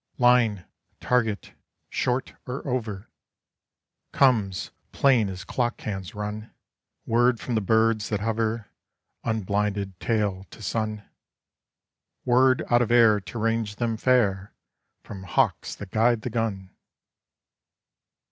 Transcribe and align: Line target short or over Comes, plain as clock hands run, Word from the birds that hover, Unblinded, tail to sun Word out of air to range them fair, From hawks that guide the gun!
Line 0.17 0.65
target 0.99 1.53
short 1.87 2.33
or 2.47 2.67
over 2.67 3.07
Comes, 4.11 4.71
plain 4.91 5.29
as 5.29 5.43
clock 5.43 5.79
hands 5.81 6.15
run, 6.15 6.49
Word 7.05 7.39
from 7.39 7.53
the 7.53 7.61
birds 7.61 8.09
that 8.09 8.19
hover, 8.19 8.71
Unblinded, 9.23 9.99
tail 9.99 10.47
to 10.49 10.63
sun 10.63 11.07
Word 12.25 12.63
out 12.71 12.81
of 12.81 12.89
air 12.89 13.19
to 13.19 13.37
range 13.37 13.75
them 13.75 13.95
fair, 13.95 14.55
From 15.03 15.21
hawks 15.21 15.75
that 15.75 15.91
guide 15.91 16.23
the 16.23 16.31
gun! 16.31 16.75